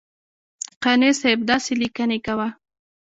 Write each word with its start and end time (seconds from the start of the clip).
قانع 0.83 1.09
صاحب 1.21 1.39
داسې 1.51 1.71
لیکنې 1.81 2.19
کوه. 2.25 2.47